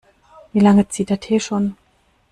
[0.51, 1.75] Wie lange zieht der Tee schon?